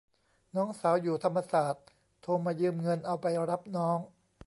[0.55, 1.85] น้องสาวอยู่ธรรมศาสตร์
[2.21, 3.99] โทรมายืมเงินเอาไปรับน้อง